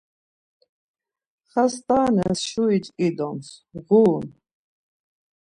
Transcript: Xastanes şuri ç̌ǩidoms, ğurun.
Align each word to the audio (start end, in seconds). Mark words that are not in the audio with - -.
Xastanes 1.51 2.39
şuri 2.49 2.79
ç̌ǩidoms, 2.85 3.49
ğurun. 3.85 4.27